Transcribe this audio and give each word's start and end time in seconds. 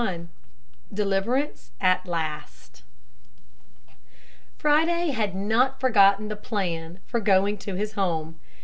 XLI 0.01 0.27
DELIVERANCE 0.91 1.73
AT 1.79 2.07
LAST 2.07 2.81
Friday 4.57 5.09
had 5.11 5.35
not 5.35 5.79
forgotten 5.79 6.27
the 6.27 6.35
plan 6.35 6.99
for 7.05 7.19
going 7.19 7.55
to 7.59 7.75
his 7.75 7.93
home. 7.93 8.39